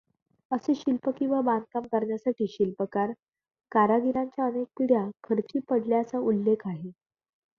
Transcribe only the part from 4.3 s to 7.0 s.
अनेक पिढ्या खर्ची पडल्याचा उल्लेख आहे.